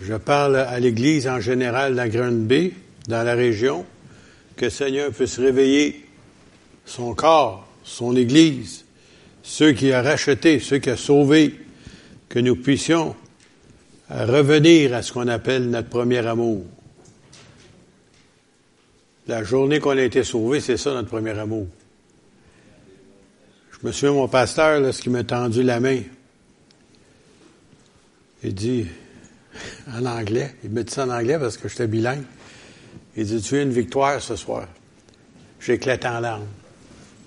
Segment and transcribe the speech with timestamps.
[0.00, 2.72] Je parle à l'Église en général dans Grande Bay,
[3.08, 3.84] dans la région,
[4.56, 6.04] que le Seigneur puisse réveiller
[6.84, 8.84] son corps, son Église,
[9.42, 11.54] ceux qui a racheté, ceux qui a sauvé,
[12.28, 13.16] que nous puissions
[14.10, 16.64] revenir à ce qu'on appelle notre premier amour.
[19.26, 21.66] La journée qu'on a été sauvé, c'est ça notre premier amour.
[23.72, 26.00] Je me souviens, mon pasteur, qui m'a tendu la main,
[28.42, 28.86] il dit,
[29.92, 32.24] en anglais, il me dit ça en anglais parce que j'étais bilingue.
[33.16, 34.68] Il dit, tu as une victoire ce soir.
[35.60, 36.46] J'éclate en larmes.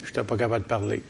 [0.04, 1.04] Je n'étais pas capable de parler.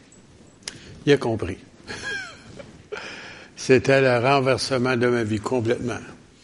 [1.06, 1.58] Il a compris.
[3.56, 6.00] C'était le renversement de ma vie complètement.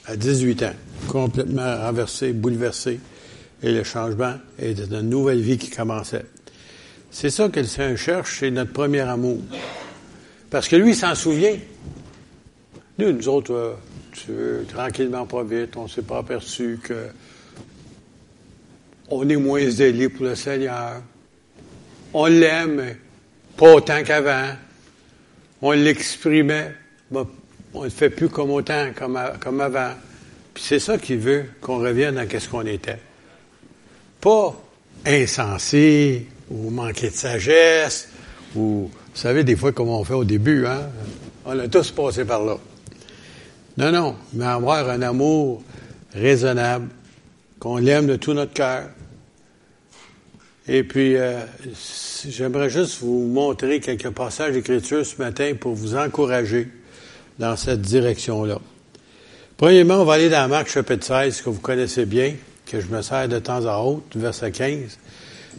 [0.05, 0.73] À 18 ans.
[1.07, 2.99] Complètement renversé, bouleversé.
[3.63, 6.25] Et le changement est une nouvelle vie qui commençait.
[7.09, 9.39] C'est ça que le Seigneur cherche, c'est notre premier amour.
[10.49, 11.55] Parce que lui, il s'en souvient.
[12.99, 13.73] Nous, autres, euh,
[14.11, 17.07] tu, tranquillement, pas vite, on ne s'est pas aperçu que
[19.09, 21.01] on est moins zélé pour le Seigneur.
[22.13, 22.97] On l'aime, mais
[23.55, 24.55] pas autant qu'avant.
[25.61, 26.73] On l'exprimait,
[27.73, 29.91] on ne fait plus comme autant, comme, comme avant.
[30.53, 32.99] Puis c'est ça qu'il veut, qu'on revienne à ce qu'on était.
[34.19, 34.55] Pas
[35.05, 38.09] insensé, ou manquer de sagesse,
[38.55, 40.89] ou, vous savez, des fois, comme on fait au début, hein?
[41.45, 42.57] On a tous passé par là.
[43.77, 45.61] Non, non, mais avoir un amour
[46.13, 46.89] raisonnable,
[47.59, 48.89] qu'on l'aime de tout notre cœur.
[50.67, 51.39] Et puis, euh,
[52.27, 56.69] j'aimerais juste vous montrer quelques passages d'écriture ce matin pour vous encourager
[57.37, 58.59] dans cette direction-là.
[59.55, 62.33] Premièrement, on va aller dans Marc chapitre 16, que vous connaissez bien,
[62.65, 64.97] que je me sers de temps à autre, verset 15.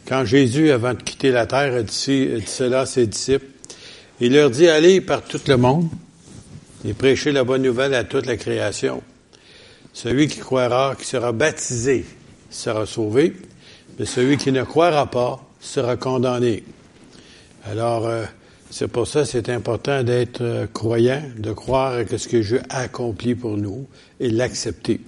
[0.07, 3.47] Quand Jésus, avant de quitter la terre, a dit, cela à ses disciples,
[4.21, 5.89] il leur dit, allez par tout le monde
[6.85, 9.03] et prêchez la bonne nouvelle à toute la création.
[9.93, 12.05] Celui qui croira, qui sera baptisé,
[12.51, 13.35] sera sauvé,
[13.99, 16.63] mais celui qui ne croira pas sera condamné.
[17.65, 18.25] Alors, euh,
[18.71, 22.81] c'est pour ça c'est important d'être euh, croyant, de croire à ce que Dieu a
[22.81, 23.87] accompli pour nous
[24.21, 25.01] et l'accepter.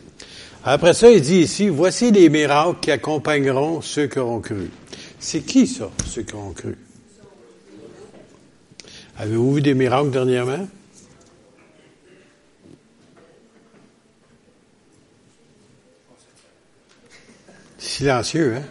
[0.64, 4.70] Après ça, il dit ici, voici les miracles qui accompagneront ceux qui auront cru.
[5.18, 6.76] C'est qui ça, ceux qui auront cru?
[9.18, 10.66] Avez-vous vu des miracles dernièrement?
[18.00, 18.62] Silencieux, hein?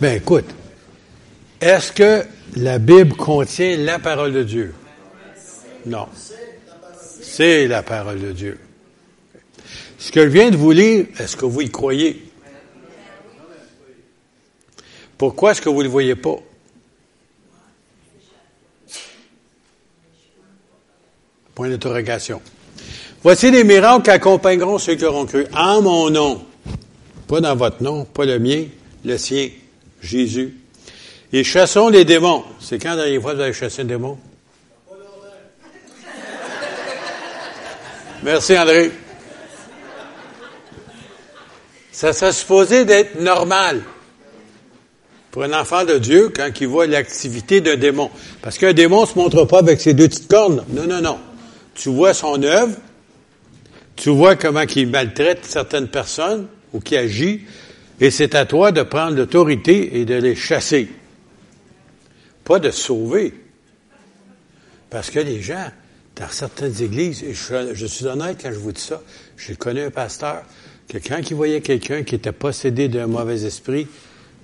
[0.00, 0.46] Ben écoute,
[1.60, 2.24] est-ce que
[2.56, 4.74] la Bible contient la parole de Dieu?
[5.86, 6.08] Non.
[7.22, 8.58] C'est la parole de Dieu.
[10.00, 12.28] Ce que je viens de vous lire, est-ce que vous y croyez?
[15.16, 16.38] Pourquoi est-ce que vous ne le voyez pas?
[21.54, 22.42] Point d'interrogation.
[23.22, 26.47] Voici les miracles qui accompagneront ceux qui auront cru en mon nom.
[27.28, 28.64] Pas dans votre nom, pas le mien,
[29.04, 29.50] le sien,
[30.00, 30.56] Jésus.
[31.30, 32.42] Et chassons les démons.
[32.58, 34.18] C'est quand la dernière fois vous avez chassé un démon?
[38.22, 38.90] Merci André.
[41.92, 43.82] Ça serait supposé d'être normal
[45.30, 48.10] pour un enfant de Dieu quand il voit l'activité d'un démon.
[48.40, 50.64] Parce qu'un démon ne se montre pas avec ses deux petites cornes.
[50.70, 51.18] Non, non, non.
[51.74, 52.74] Tu vois son œuvre,
[53.96, 57.42] tu vois comment il maltraite certaines personnes ou qui agit,
[58.00, 60.88] et c'est à toi de prendre l'autorité et de les chasser.
[62.44, 63.34] Pas de sauver.
[64.88, 65.70] Parce que les gens,
[66.16, 69.02] dans certaines églises, et je, suis honnête quand je vous dis ça,
[69.36, 70.42] j'ai connu un pasteur,
[70.88, 73.86] que quand il voyait quelqu'un qui était possédé d'un mauvais esprit,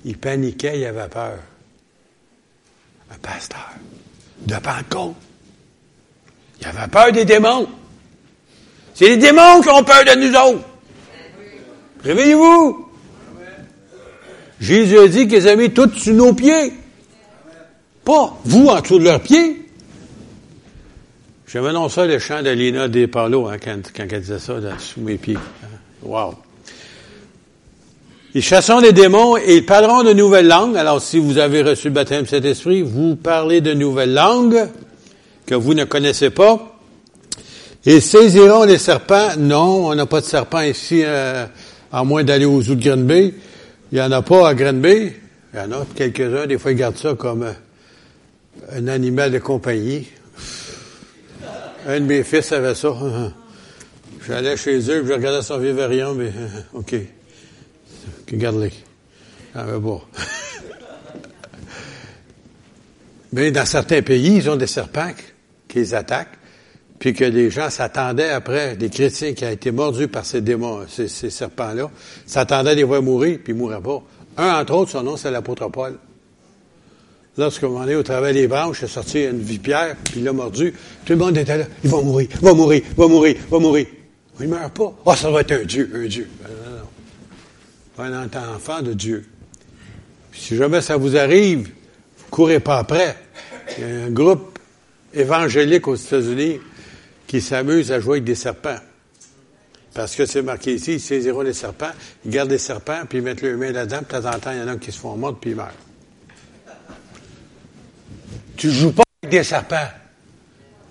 [0.05, 1.39] il paniquait, il avait peur.
[3.11, 3.71] Un pasteur
[4.41, 5.15] de Pentecôte.
[6.61, 7.69] Il avait peur des démons.
[8.95, 10.74] C'est les démons qui ont peur de nous autres.
[12.04, 12.88] Réveillez-vous.
[14.60, 16.72] Jésus a dit qu'ils avaient mis tout nos pieds.
[18.04, 19.66] Pas vous en dessous de leurs pieds.
[21.47, 25.17] J'avais annoncé le chant de Lina Despalos hein, quand, quand elle disait ça sous mes
[25.17, 25.38] pieds.
[26.02, 26.34] Wow.
[28.34, 30.76] Ils chasseront les démons et ils parleront de nouvelles langues.
[30.76, 34.69] Alors, si vous avez reçu le baptême de cet esprit, vous parlez de nouvelles langues
[35.46, 36.76] que vous ne connaissez pas.
[37.87, 39.37] Et saisiront les serpents.
[39.38, 41.46] Non, on n'a pas de serpents ici, euh,
[41.94, 43.35] à moins d'aller aux eaux de Grenby.
[43.93, 45.12] Il n'y en a pas à Grenby.
[45.52, 46.46] Il y en a quelques-uns.
[46.46, 47.52] Des fois, ils gardent ça comme euh,
[48.73, 50.08] un animal de compagnie.
[51.87, 52.93] Un de mes fils avait ça.
[54.26, 56.32] J'allais chez eux, je regardais son vivarium, mais
[56.73, 56.96] OK.
[58.29, 58.73] Regarde-les.
[59.55, 60.00] Ah, ben bon.
[63.32, 65.12] mais dans certains pays, ils ont des serpents
[65.69, 66.38] qui les attaquent,
[67.05, 70.87] puis que les gens s'attendaient après, des chrétiens qui ont été mordus par ces démons,
[70.89, 71.91] ces, serpents-là,
[72.25, 74.03] s'attendaient à les voir mourir, puis ils ne mourraient pas.
[74.39, 75.99] Un, entre autres, son nom, c'est l'apôtre Paul.
[77.37, 80.73] Lorsqu'on est au travail des branches, il est sorti une vipère, puis il l'a mordu.
[81.05, 81.67] Tout le monde était là.
[81.85, 83.87] Il va mourir, il va mourir, il va mourir, il va mourir.
[84.41, 84.95] Il ne meurt pas.
[85.05, 86.27] oh, ça va être un Dieu, un Dieu.
[87.99, 88.19] Non, non.
[88.19, 89.27] Un enfant de Dieu.
[90.33, 91.67] si jamais ça vous arrive,
[92.17, 93.15] vous courez pas après.
[93.77, 94.59] Il y a un groupe
[95.12, 96.61] évangélique aux États-Unis
[97.34, 98.78] qui s'amusent à jouer avec des serpents.
[99.92, 101.90] Parce que c'est marqué ici, ils saisiront les serpents,
[102.25, 104.52] ils gardent les serpents, puis ils mettent le main là-dedans, puis de temps en temps,
[104.52, 105.72] il y en a qui se font mordre, puis ils meurent.
[108.56, 109.88] Tu joues pas avec des serpents.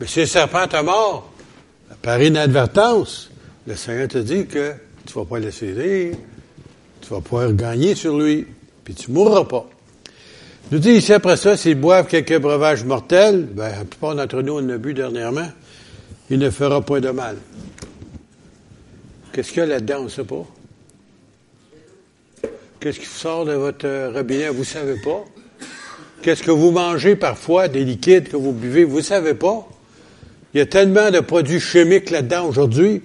[0.02, 1.32] Mais si le serpent t'a mort,
[2.02, 3.32] par inadvertance,
[3.66, 4.74] le Seigneur te dit que
[5.08, 6.18] tu vas pas le saisir,
[7.00, 8.46] tu vas pouvoir gagner sur lui,
[8.84, 9.66] puis tu mourras pas.
[10.74, 14.60] Nous dit ici après ça, s'ils boivent quelques breuvages mortels, ben, la plupart d'entre nous,
[14.60, 15.48] on a bu dernièrement,
[16.30, 17.38] il ne fera point de mal.
[19.32, 20.46] Qu'est-ce qu'il y a là-dedans, on ne sait pas?
[22.80, 25.24] Qu'est-ce qui sort de votre robinet, vous ne savez pas?
[26.22, 29.68] Qu'est-ce que vous mangez parfois, des liquides que vous buvez, vous ne savez pas?
[30.54, 33.02] Il y a tellement de produits chimiques là-dedans aujourd'hui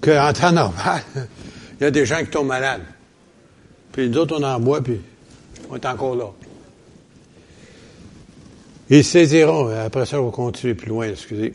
[0.00, 1.02] qu'en temps normal,
[1.80, 2.82] il y a des gens qui tombent malades.
[3.92, 5.00] Puis nous autres, on en boit, puis
[5.70, 6.30] on est encore là.
[8.90, 11.54] Ils saisiront, après ça, on va continuer plus loin, excusez.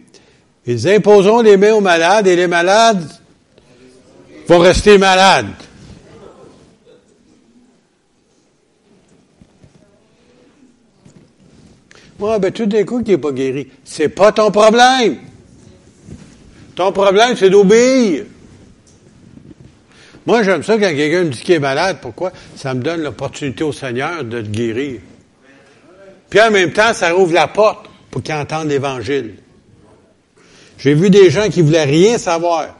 [0.65, 3.03] Ils imposeront les mains aux malades et les malades
[4.47, 5.47] vont rester malades.
[12.19, 13.67] Moi, ben, tout d'un coup, qui n'est pas guéri?
[13.85, 15.17] C'est pas ton problème.
[16.75, 18.25] Ton problème, c'est d'obéir.
[20.25, 21.97] Moi, j'aime ça quand quelqu'un me dit qu'il est malade.
[22.01, 22.31] Pourquoi?
[22.55, 24.99] Ça me donne l'opportunité au Seigneur de te guérir.
[26.29, 29.35] Puis en même temps, ça ouvre la porte pour qu'il entende l'Évangile.
[30.79, 32.75] J'ai vu des gens qui voulaient rien savoir.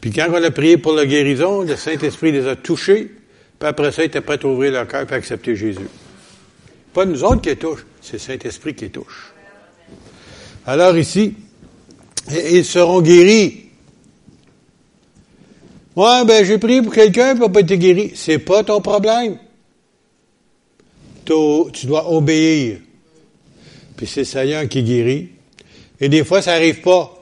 [0.00, 3.10] Puis quand on a prié pour la guérison, le Saint-Esprit les a touchés,
[3.58, 5.88] puis après ça, ils étaient prêts à ouvrir leur cœur et accepter Jésus.
[6.94, 9.32] Pas nous autres qui les touchent, c'est le Saint-Esprit qui les touche.
[10.64, 11.34] Alors ici,
[12.30, 13.64] ils seront guéris.
[15.96, 18.12] Ouais, ben j'ai prié pour quelqu'un qui n'a pas été guéri.
[18.14, 19.38] C'est pas ton problème.
[21.24, 22.78] Tu dois obéir.
[23.96, 25.30] Puis c'est le Seigneur qui guérit.
[26.00, 27.12] Et des fois, ça n'arrive pas.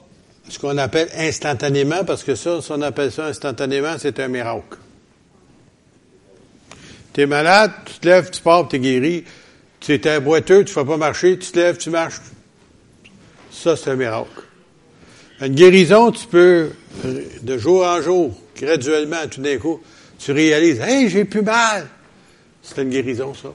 [0.48, 4.76] Ce qu'on appelle instantanément, parce que ça, si on appelle ça instantanément, c'est un miracle.
[7.14, 9.24] Tu es malade, tu te lèves, tu pars, tu es guéri.
[9.80, 12.20] Tu étais boiteux, tu ne fais pas marcher, tu te lèves, tu marches.
[13.50, 14.42] Ça, c'est un miracle.
[15.40, 16.70] Une guérison, tu peux,
[17.42, 19.80] de jour en jour, graduellement, tout d'un coup,
[20.18, 21.86] tu réalises, hey, j'ai plus mal.
[22.62, 23.52] C'est une guérison, ça.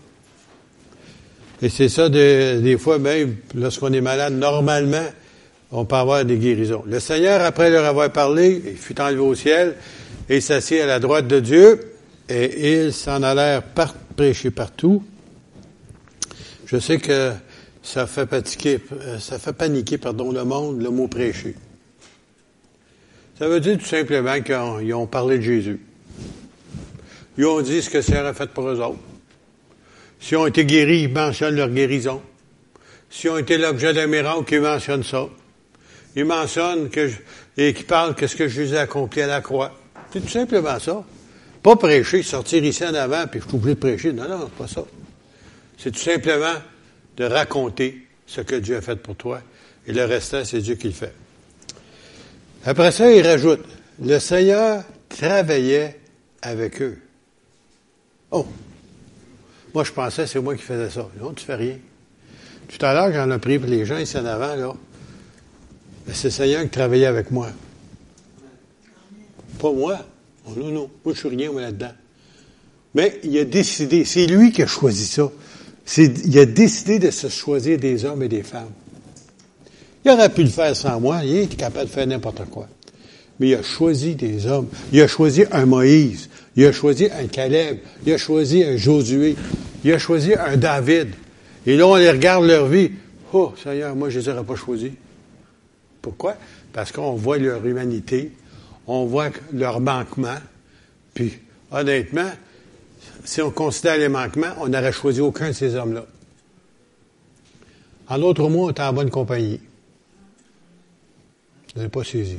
[1.62, 5.06] Et c'est ça, des fois, même lorsqu'on est malade, normalement,
[5.72, 6.84] on peut avoir des guérisons.
[6.88, 9.76] Le Seigneur, après leur avoir parlé, il fut enlevé au ciel
[10.30, 11.94] et s'assit à la droite de Dieu
[12.30, 13.64] et ils s'en allèrent
[14.16, 15.04] prêcher partout.
[16.66, 17.34] Je sais que
[17.84, 18.80] ça fait paniquer,
[19.20, 21.56] ça fait paniquer, pardon, le monde, le mot prêcher.
[23.38, 25.80] Ça veut dire tout simplement qu'ils ont parlé de Jésus.
[27.38, 29.00] Ils ont dit ce que le Seigneur a fait pour eux autres.
[30.20, 32.22] S'ils ont été guéris, ils mentionnent leur guérison.
[33.10, 35.28] S'ils ont été l'objet d'un miracle, ils mentionnent ça.
[36.16, 37.10] Ils mentionnent que
[37.58, 39.78] et qui parlent que ce que Jésus a accompli à la croix.
[40.12, 41.04] C'est tout simplement ça.
[41.62, 44.14] Pas prêcher, sortir ici en avant, puis je suis obligé de prêcher.
[44.14, 44.86] Non, non, pas ça.
[45.78, 46.56] C'est tout simplement
[47.18, 49.42] de raconter ce que Dieu a fait pour toi.
[49.88, 51.14] Et le restant, c'est Dieu qui le fait.
[52.66, 53.66] Après ça, il rajoute,
[54.02, 56.00] le Seigneur travaillait
[56.42, 56.98] avec eux.
[58.32, 58.46] Oh,
[59.74, 61.08] moi, je pensais c'est moi qui faisais ça.
[61.20, 61.78] Non, tu fais rien.
[62.68, 64.74] Tout à l'heure, j'en ai pris pour les gens ici en avant, là.
[66.12, 67.50] C'est le Seigneur qui travaillait avec moi.
[69.60, 70.00] Pas moi.
[70.48, 70.90] Oh, non, non.
[71.04, 71.92] Moi, je suis rien, là-dedans.
[72.96, 75.30] Mais il a décidé, c'est lui qui a choisi ça.
[75.98, 78.72] Il a décidé de se choisir des hommes et des femmes.
[80.04, 82.68] Il aurait pu le faire sans moi, il est capable de faire n'importe quoi.
[83.40, 84.68] Mais il a choisi des hommes.
[84.92, 86.30] Il a choisi un Moïse.
[86.56, 87.80] Il a choisi un Caleb.
[88.06, 89.36] Il a choisi un Josué.
[89.84, 91.10] Il a choisi un David.
[91.66, 92.92] Et là, on les regarde leur vie.
[93.32, 94.92] Oh, Seigneur, moi, je les aurais pas choisis.
[96.02, 96.36] Pourquoi?
[96.74, 98.32] Parce qu'on voit leur humanité,
[98.88, 100.38] on voit leur manquement.
[101.14, 101.34] Puis,
[101.72, 102.32] honnêtement,
[103.24, 106.06] si on considère les manquements, on n'aurait choisi aucun de ces hommes-là.
[108.08, 109.60] En d'autres mots, on est en bonne compagnie.
[111.74, 112.38] Vous n'avez pas saisi.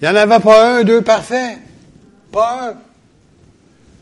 [0.00, 1.58] Il n'y en avait pas un, deux parfaits.
[2.30, 2.74] Pas un.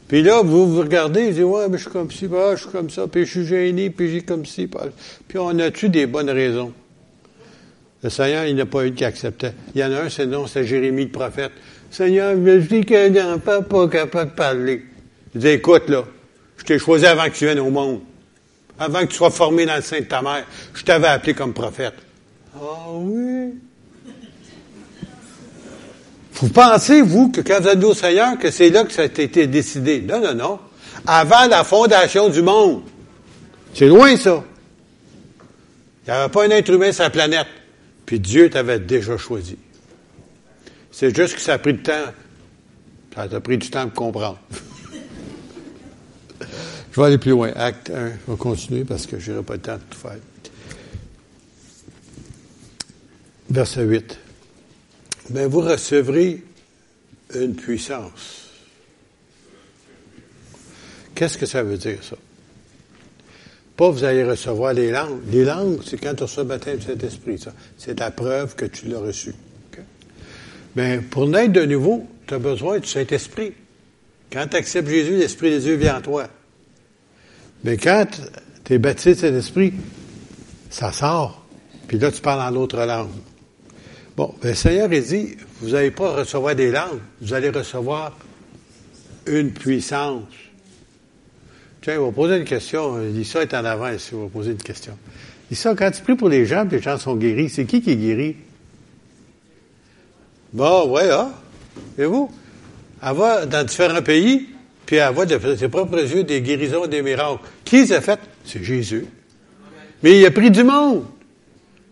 [0.09, 2.63] Puis là, vous vous regardez, vous dites, ouais, mais je suis comme ci, bah, je
[2.63, 4.69] suis comme ça, puis je suis gêné, puis j'ai comme ci.
[4.69, 6.73] Puis on a-tu des bonnes raisons?
[8.03, 9.53] Le Seigneur, il n'a pas eu qui acceptait.
[9.75, 11.51] Il y en a un, c'est non, c'est Jérémie le prophète.
[11.91, 14.83] Seigneur, je dis qu'un enfant pas capable de parler.
[15.35, 16.05] Il dit, écoute, là,
[16.59, 18.01] je t'ai choisi avant que tu viennes au monde.
[18.79, 20.45] Avant que tu sois formé dans le sein de ta mère.
[20.75, 21.95] Je t'avais appelé comme prophète.
[22.55, 23.55] Ah oui?
[26.37, 29.05] Vous pensez, vous, que quand vous êtes au Seigneur, que c'est là que ça a
[29.07, 30.03] été décidé?
[30.03, 30.59] Non, non, non.
[31.07, 32.83] Avant la fondation du monde.
[33.73, 34.45] C'est loin, ça.
[36.07, 37.47] Il n'y avait pas un être humain sur la planète.
[38.05, 39.57] Puis Dieu t'avait déjà choisi.
[40.93, 42.13] C'est juste que ça a pris du temps.
[43.15, 44.39] Ça t'a pris du temps pour comprendre.
[46.41, 47.51] je vais aller plus loin.
[47.57, 48.09] Acte 1.
[48.27, 50.19] Je vais continuer parce que je n'aurai pas le temps de tout faire.
[53.49, 54.19] Verset 8.
[55.31, 56.43] Mais vous recevrez
[57.35, 58.51] une puissance.
[61.15, 62.17] Qu'est-ce que ça veut dire, ça?
[63.77, 65.21] Pas vous allez recevoir les langues.
[65.31, 67.53] Les langues, c'est quand tu reçois le baptême de Saint-Esprit, ça.
[67.77, 69.35] C'est la preuve que tu l'as reçu.
[70.75, 73.55] Mais pour naître de nouveau, tu as besoin du Saint-Esprit.
[74.31, 76.29] Quand tu acceptes Jésus, l'Esprit de Dieu vient en toi.
[77.65, 78.07] Mais quand
[78.65, 79.73] tu es baptisé de Saint-Esprit,
[80.69, 81.47] ça sort.
[81.89, 83.11] Puis là, tu parles en autre langue.
[84.17, 88.17] Bon, ben, le Seigneur a dit, vous n'allez pas recevoir des langues, vous allez recevoir
[89.27, 90.23] une puissance.
[91.83, 92.97] Tiens, on va poser une question.
[92.97, 94.97] Lisa est en avant ici, on va poser une question.
[95.51, 97.91] Lisa, quand tu pries pour les gens, puis les gens sont guéris, c'est qui qui
[97.91, 98.37] est guéri?
[100.53, 101.33] Bon, ouais, ah.
[101.99, 102.31] Et vous?
[103.03, 104.49] Elle va dans différents pays,
[104.87, 107.43] puis elle de ses propres yeux des guérisons, des miracles.
[107.67, 108.19] Qui les a fait?
[108.47, 109.05] C'est Jésus.
[110.03, 111.05] Mais il a pris du monde.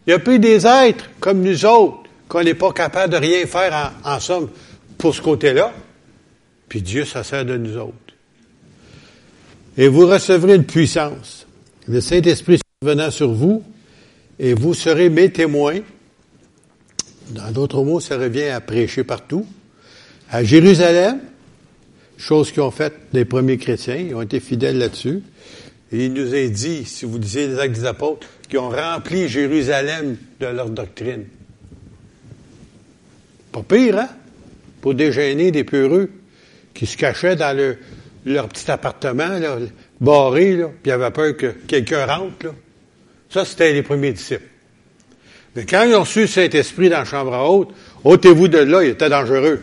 [0.07, 3.93] Il a pris des êtres comme nous autres qu'on n'est pas capable de rien faire
[4.05, 4.49] en, somme
[4.99, 5.73] pour ce côté-là.
[6.69, 7.95] Puis Dieu, ça sert de nous autres.
[9.77, 11.47] Et vous recevrez une puissance.
[11.87, 13.63] Le Saint-Esprit venant sur vous,
[14.39, 15.81] et vous serez mes témoins.
[17.31, 19.47] Dans d'autres mots, ça revient à prêcher partout.
[20.31, 21.21] À Jérusalem,
[22.17, 25.23] chose qu'ils ont faite les premiers chrétiens, ils ont été fidèles là-dessus.
[25.93, 29.29] Et il nous a dit, si vous lisez les actes des apôtres, qu'ils ont rempli
[29.29, 31.25] Jérusalem de leur doctrine.
[33.55, 34.09] Pas pire, hein?
[34.81, 36.11] Pour déjeuner des peureux
[36.75, 37.57] qui se cachaient dans
[38.27, 39.59] leur petit appartement, là,
[40.01, 42.47] barré, là, puis avait peur que quelqu'un rentre.
[42.47, 42.51] Là.
[43.31, 44.49] Ça, c'était les premiers disciples.
[45.55, 47.69] Mais quand ils ont reçu Saint-Esprit dans la chambre haute,
[48.03, 49.63] ôtez-vous de là, il était dangereux.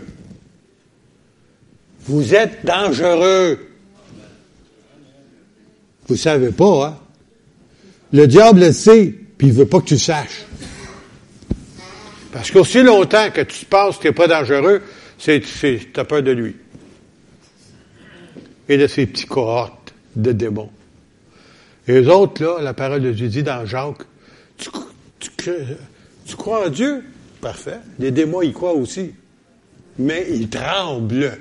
[2.05, 3.59] Vous êtes dangereux.
[6.07, 6.97] Vous savez pas, hein?
[8.13, 10.45] Le diable le sait, puis il veut pas que tu saches.
[12.31, 14.81] Parce qu'aussi longtemps que tu penses que tu n'es pas dangereux,
[15.17, 15.31] tu
[15.95, 16.55] as peur de lui.
[18.69, 20.71] Et de ces petits cohortes de démons.
[21.87, 24.03] Et les autres, là, la parole de Dieu dit dans Jacques,
[24.57, 24.69] tu,
[26.25, 27.03] tu crois en Dieu?
[27.41, 27.79] Parfait.
[27.99, 29.13] Les démons, ils croient aussi.
[29.99, 31.37] Mais ils tremblent.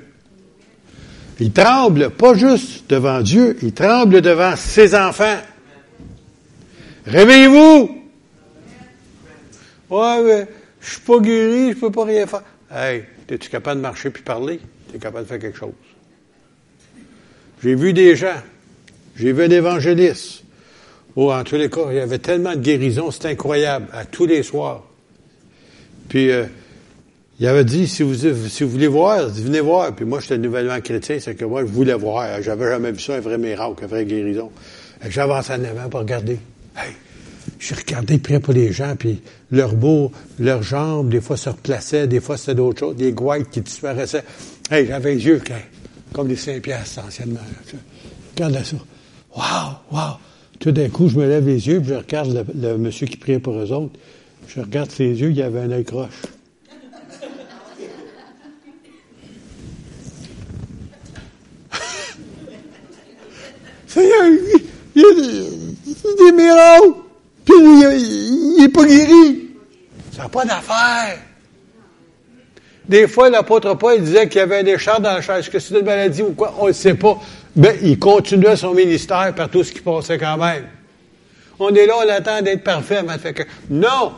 [1.39, 5.39] Ils tremblent pas juste devant Dieu, ils tremblent devant ses enfants.
[7.05, 7.97] Réveillez-vous!
[9.89, 10.47] Ouais, mais
[10.81, 12.43] je suis pas guéri, je peux pas rien faire.
[12.71, 14.59] Hey, es-tu capable de marcher puis parler?
[14.89, 15.73] Tu es capable de faire quelque chose.
[17.63, 18.41] J'ai vu des gens.
[19.15, 20.43] J'ai vu un évangéliste.
[21.15, 24.25] Oh, en tous les cas, il y avait tellement de guérisons, c'était incroyable, à tous
[24.25, 24.83] les soirs.
[26.07, 26.45] Puis, euh,
[27.39, 29.93] il avait dit, si vous, si vous voulez voir, venez voir.
[29.95, 32.41] Puis moi, j'étais nouvellement chrétien, c'est que moi, je voulais voir.
[32.41, 34.51] J'avais jamais vu ça, un vrai miracle, une vraie guérison.
[35.09, 36.37] J'avançais en avant pour regarder.
[36.77, 36.93] Hey,
[37.61, 42.07] j'ai regardé près pour les gens, puis leurs beaux, leurs jambes, des fois se replaçaient,
[42.07, 44.23] des fois c'était d'autres choses, des gouailles qui disparaissaient.
[44.71, 45.41] Hey, j'avais les yeux
[46.11, 47.39] comme des saint piastres anciennement.
[48.35, 48.77] Regarde ça.
[49.35, 50.15] Waouh, waouh.
[50.59, 53.39] Tout d'un coup, je me lève les yeux, puis je regarde le, monsieur qui priait
[53.39, 53.93] pour eux autres.
[54.47, 56.09] Je regarde ses yeux, il y avait un œil croche.
[63.85, 64.61] Seigneur, il,
[64.95, 67.10] il, il, il, des miracles.
[67.59, 69.49] Il n'est pas guéri.
[70.11, 71.17] Ça n'a pas d'affaire.
[72.87, 75.35] Des fois, l'apôtre Paul disait qu'il y avait un écharpe dans la chair.
[75.35, 76.55] Est-ce que c'est une maladie ou quoi?
[76.59, 77.19] On ne sait pas.
[77.55, 80.65] Mais il continuait son ministère par tout ce qui passait quand même.
[81.59, 83.03] On est là, on attend d'être parfait
[83.33, 83.43] que...
[83.69, 84.13] Non!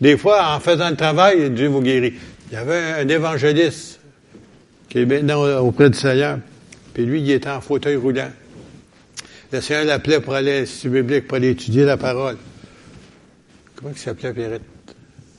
[0.00, 2.14] Des fois, en faisant le travail, Dieu vous guérit.
[2.50, 4.00] Il y avait un évangéliste
[4.88, 6.38] qui est maintenant auprès du Seigneur.
[6.92, 8.30] Puis lui, il était en fauteuil roulant.
[9.54, 12.36] Le Seigneur l'appelait pour aller à l'Institut biblique, pour aller étudier la parole.
[13.76, 14.62] Comment il s'appelait, Pierrette?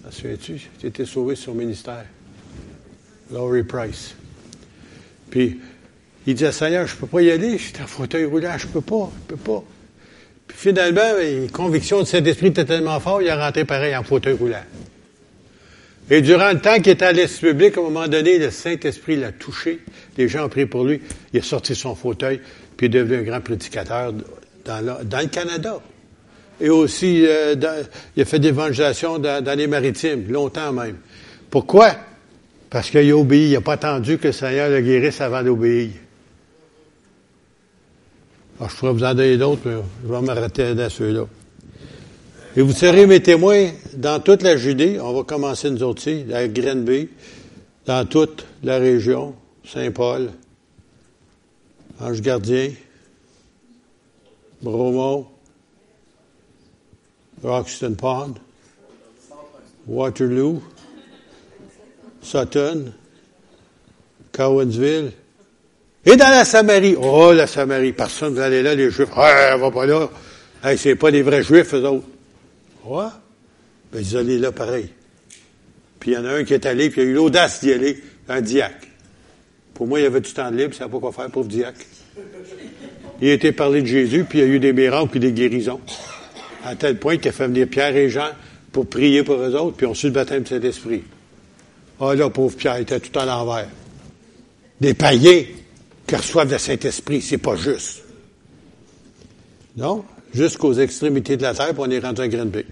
[0.01, 0.69] T'en souviens-tu?
[0.79, 2.05] Tu étais sauvé sur son ministère.
[3.29, 4.15] Laurie Price.
[5.29, 5.59] Puis,
[6.27, 9.11] Il disait, Seigneur, je peux pas y aller, je en fauteuil roulant, je peux pas,
[9.13, 9.63] je peux pas.
[10.47, 14.35] Puis finalement, les convictions de Saint-Esprit étaient tellement fortes, il est rentré pareil en fauteuil
[14.35, 14.63] roulant.
[16.09, 19.17] Et durant le temps qu'il était à l'Esprit public, à un moment donné, le Saint-Esprit
[19.17, 19.79] l'a touché.
[20.17, 21.01] Les gens ont prié pour lui.
[21.33, 22.39] Il a sorti son fauteuil,
[22.77, 24.13] puis est devenu un grand prédicateur
[24.65, 25.79] dans le, Canada.
[26.59, 27.55] Et aussi, euh,
[28.15, 30.97] il a fait d'évangélisation dans, dans, les maritimes, longtemps même.
[31.49, 31.91] Pourquoi?
[32.69, 33.49] Parce qu'il a obéi.
[33.49, 35.91] Il n'a pas attendu que le Seigneur le guérisse avant d'obéir.
[38.61, 41.25] Je pourrais vous en donner d'autres, mais je vais m'arrêter dans ceux-là.
[42.55, 44.97] Et vous serez mes témoins dans toute la Judée.
[45.01, 47.09] On va commencer nous autres ici, à Grenby,
[47.85, 50.29] dans toute la région, Saint-Paul,
[51.99, 52.71] Ange Gardien,
[54.61, 55.27] Bromont,
[57.43, 58.35] Roxton Pond,
[59.87, 60.61] Waterloo,
[62.21, 62.93] Sutton,
[64.31, 65.11] Cowansville,
[66.05, 66.95] et dans la Samarie.
[66.99, 69.09] Oh, la Samarie, personne vous allez là, les Juifs.
[69.15, 70.09] Ah, va pas là.
[70.63, 72.07] Hey, c'est pas des vrais Juifs, eux autres.
[72.83, 73.05] Ouais.
[73.91, 74.89] Ben, ils allaient là pareil.
[75.99, 77.73] Puis il y en a un qui est allé, puis il a eu l'audace d'y
[77.73, 78.87] aller, un diacre.
[79.75, 81.81] Pour moi, il y avait du temps libre, il savait pas quoi faire, pauvre diacre.
[83.21, 85.33] Il a été parlé de Jésus, puis il y a eu des miracles puis des
[85.33, 85.81] guérisons.
[86.63, 88.29] À tel point qu'il a fait venir Pierre et Jean
[88.71, 91.03] pour prier pour eux autres, puis on su le baptême de Saint-Esprit.
[91.99, 93.67] Ah là, pauvre Pierre, il était tout à l'envers.
[94.79, 95.43] Des païens
[96.07, 98.03] qui reçoivent le Saint-Esprit, c'est pas juste.
[99.75, 100.05] Non?
[100.33, 102.65] Jusqu'aux extrémités de la terre, puis on est rendu à Grenby.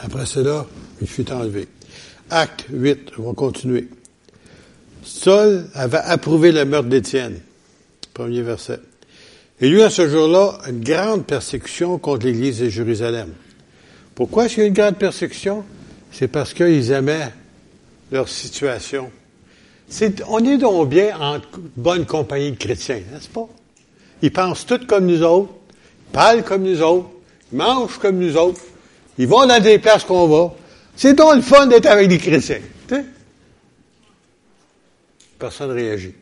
[0.00, 0.66] Après cela,
[1.00, 1.66] il fut enlevé.
[2.30, 3.88] Acte 8, on va continuer.
[5.24, 7.40] Saul avait approuvé le meurtre d'Étienne.
[8.12, 8.78] Premier verset.
[9.58, 13.30] Et lui, à ce jour-là, une grande persécution contre l'Église de Jérusalem.
[14.14, 15.64] Pourquoi est-ce qu'il y a une grande persécution?
[16.12, 17.32] C'est parce qu'ils aimaient
[18.12, 19.10] leur situation.
[20.28, 21.38] on est donc bien en
[21.74, 23.48] bonne compagnie de chrétiens, n'est-ce pas?
[24.20, 25.54] Ils pensent tous comme nous autres,
[26.12, 27.08] parlent comme nous autres,
[27.50, 28.60] mangent comme nous autres,
[29.16, 30.52] ils vont dans des places qu'on va.
[30.96, 32.60] C'est donc le fun d'être avec des chrétiens.
[35.38, 36.14] Personne ne réagit.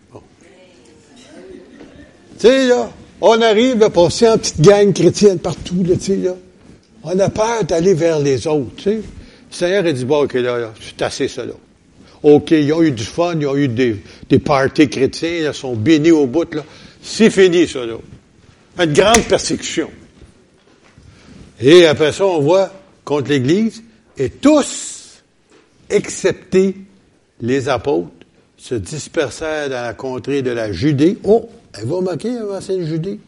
[2.38, 6.34] Tu sais, là, on arrive à passer en petite gang chrétienne partout, tu sais, là.
[7.04, 8.96] On a peur d'aller vers les autres, tu sais.
[8.96, 9.02] Le
[9.50, 11.52] Seigneur a dit, bon, OK, là, là c'est assez ça, là.
[12.22, 13.96] OK, ils ont eu du fun, ils ont eu des,
[14.28, 16.64] des parties chrétiens, ils sont bénis au bout, là.
[17.02, 17.96] C'est fini, ça, là.
[18.78, 19.90] Une grande persécution.
[21.60, 22.72] Et après ça, on voit
[23.04, 23.82] contre l'Église,
[24.16, 25.22] et tous,
[25.88, 26.76] excepté
[27.40, 28.21] les apôtres,
[28.62, 31.18] se dispersèrent dans la contrée de la Judée.
[31.24, 33.18] Oh, elle va manquer avant cette Judée.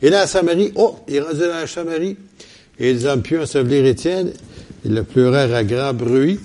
[0.00, 2.16] Et dans la Samarie, oh, il est rendu dans la Samarie.
[2.78, 4.32] Et les hommes pieux ensevelir Étienne,
[4.86, 6.40] ils le pleurèrent à grand bruit.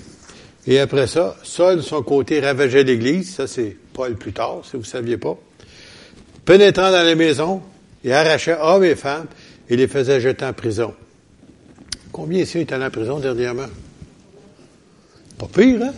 [0.66, 3.36] Et après ça, Saul, de son côté, ravageait l'Église.
[3.36, 5.38] Ça, c'est Paul plus tard, si vous ne saviez pas.
[6.44, 7.62] Pénétrant dans les maisons,
[8.04, 9.28] il arrachait hommes et femmes
[9.70, 10.92] et les faisait jeter en prison.
[12.12, 13.68] Combien ici est allé en prison dernièrement?
[15.38, 15.94] Pas pire, hein?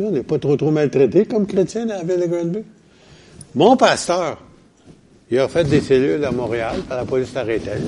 [0.00, 2.58] On n'est pas trop trop maltraité comme chrétien dans la ville de Granby.
[3.54, 4.38] Mon pasteur,
[5.30, 7.78] il a fait des cellules à Montréal, par la police l'arrêtait.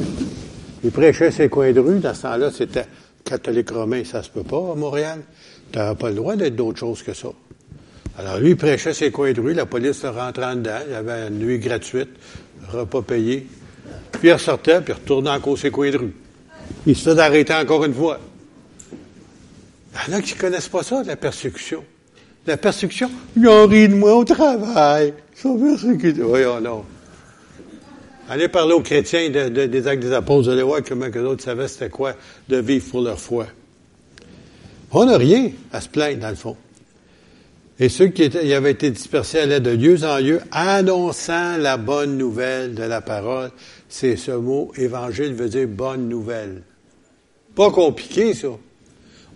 [0.83, 1.99] Il prêchait ses coins de rue.
[1.99, 2.87] Dans ce temps-là, c'était
[3.25, 5.21] catholique romain, ça se peut pas à Montréal.
[5.71, 7.29] Tu n'avais pas le droit d'être d'autre chose que ça.
[8.19, 10.93] Alors lui, il prêchait ses coins de rue, la police le rentrait en dedans, il
[10.93, 12.11] y avait une nuit gratuite,
[12.69, 13.47] repas payé.
[14.13, 16.15] Puis il ressortait, puis il retournait encore ses coins de rue.
[16.87, 18.19] Il se fait arrêter encore une fois.
[19.93, 21.85] Il y en a qui ne connaissent pas ça, la persécution.
[22.47, 25.13] La persécution, ils ont ri de moi au travail.
[25.37, 26.23] Ils sont persécutés.
[26.23, 26.85] Voyons, non.
[28.29, 31.67] Allez parler aux chrétiens des actes des apôtres, vous allez voir comment que d'autres savaient
[31.67, 32.15] c'était quoi
[32.49, 33.47] de vivre pour leur foi.
[34.93, 36.57] On n'a rien à se plaindre, dans le fond.
[37.81, 42.19] Et ceux qui étaient, avaient été dispersés allaient de lieu en lieu, annonçant la bonne
[42.19, 43.51] nouvelle de la parole.
[43.89, 46.63] C'est ce mot, évangile veut dire bonne nouvelle.
[47.57, 48.49] Pas compliqué, ça.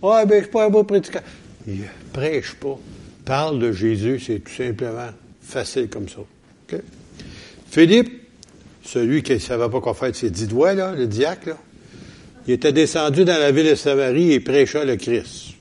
[0.03, 1.29] Ah, ben, je suis pas un bon prédicateur.
[1.67, 2.77] Il prêche pas.
[3.23, 5.09] Parle de Jésus, c'est tout simplement
[5.41, 6.21] facile comme ça.
[7.69, 8.21] Philippe,
[8.83, 11.57] celui qui ne savait pas quoi faire de ses dix doigts, là, le diacre, là,
[12.47, 15.55] il était descendu dans la ville de Samarie et prêcha le Christ.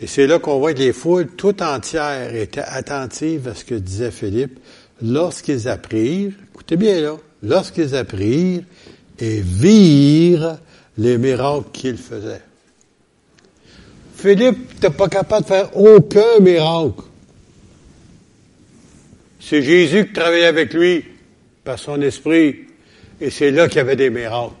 [0.00, 3.74] Et c'est là qu'on voit que les foules tout entières étaient attentives à ce que
[3.74, 4.60] disait Philippe
[5.02, 8.62] lorsqu'ils apprirent, écoutez bien là, lorsqu'ils apprirent
[9.18, 10.58] et virent
[10.96, 12.42] les miracles qu'il faisait.
[14.18, 17.02] Philippe n'était pas capable de faire aucun miracle.
[19.40, 21.04] C'est Jésus qui travaillait avec lui
[21.62, 22.56] par son esprit,
[23.20, 24.54] et c'est là qu'il y avait des miracles.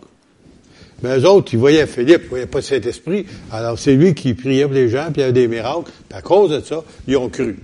[1.02, 3.26] Mais eux autres, ils voyaient Philippe, ils voyaient pas cet esprit.
[3.50, 5.90] Alors, c'est lui qui priait pour les gens, puis il y avait des miracles.
[6.08, 7.58] Puis à cause de ça, ils ont cru.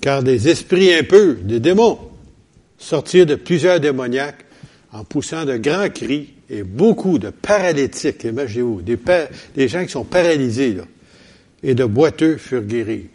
[0.00, 1.98] Car des esprits impurs, des démons,
[2.78, 4.44] sortirent de plusieurs démoniaques
[4.92, 8.98] en poussant de grands cris et beaucoup de paralytiques, imaginez-vous, des,
[9.54, 10.76] des, gens qui sont paralysés,
[11.62, 13.08] et de boiteux furent guéris.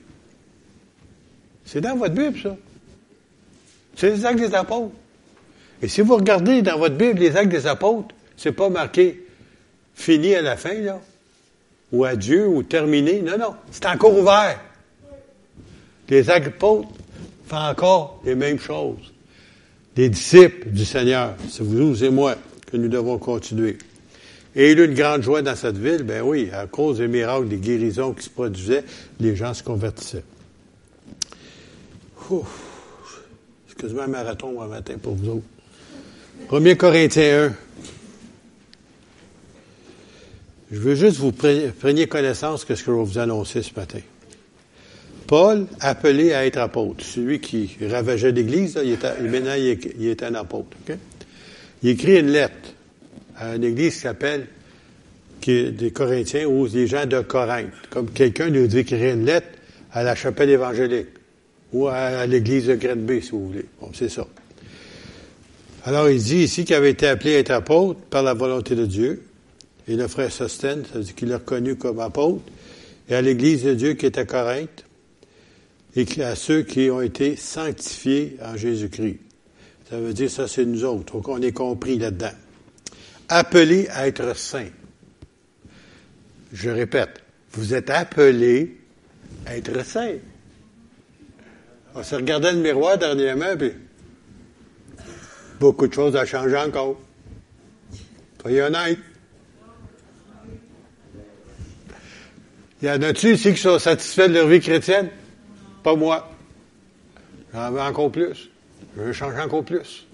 [1.65, 2.57] C'est dans votre Bible, ça.
[3.95, 4.95] C'est les actes des apôtres.
[5.81, 9.25] Et si vous regardez dans votre Bible les actes des apôtres, c'est pas marqué
[9.93, 10.99] fini à la fin, là,
[11.91, 13.21] ou adieu, ou terminé.
[13.21, 14.59] Non, non, c'est encore ouvert.
[16.09, 16.89] Les actes des apôtres
[17.45, 19.13] font encore les mêmes choses.
[19.95, 22.35] Les disciples du Seigneur, c'est vous et moi
[22.71, 23.77] que nous devons continuer.
[24.55, 26.97] Et il y a eu une grande joie dans cette ville, ben oui, à cause
[26.97, 28.84] des miracles, des guérisons qui se produisaient,
[29.19, 30.23] les gens se convertissaient.
[33.67, 35.45] Excusez-moi un marathon un matin pour vous autres.
[36.51, 37.53] 1 Corinthiens 1.
[40.71, 43.99] Je veux juste vous preniez connaissance de ce que je vais vous annoncer ce matin.
[45.25, 48.97] Paul, appelé à être apôtre, celui qui ravageait l'Église, il
[49.29, 50.75] maintenant il est, un apôtre.
[51.83, 52.73] Il écrit une lettre
[53.37, 54.47] à une Église qui s'appelle
[55.45, 57.71] des Corinthiens ou des gens de Corinthe.
[57.89, 59.47] Comme quelqu'un dit écrire une lettre
[59.91, 61.07] à la chapelle évangélique
[61.71, 63.65] ou à, l'église de Grenby, si vous voulez.
[63.79, 64.27] Bon, c'est ça.
[65.85, 68.85] Alors, il dit ici qu'il avait été appelé à être apôtre par la volonté de
[68.85, 69.23] Dieu.
[69.87, 72.41] Et le frère Sostène, ça veut dire qu'il l'a reconnu comme apôtre.
[73.07, 74.85] Et à l'église de Dieu qui est à Corinthe.
[75.95, 79.19] Et à ceux qui ont été sanctifiés en Jésus-Christ.
[79.89, 81.19] Ça veut dire, ça c'est nous autres.
[81.19, 82.32] Qu'on ait compris là-dedans.
[83.28, 84.69] Appelés à être saints.
[86.52, 87.21] Je répète,
[87.52, 88.78] vous êtes appelés
[89.45, 90.17] à être saints.
[91.95, 93.71] On s'est regardé le miroir dernièrement, puis
[95.60, 96.99] beaucoup de choses ont changé encore.
[98.41, 98.99] Soyez honnête.
[102.82, 105.10] Il y en a-tu ici qui sont satisfaits de leur vie chrétienne?
[105.84, 106.32] Pas moi.
[107.54, 108.49] J'en veux encore plus.
[108.97, 110.06] Je veux changer encore plus.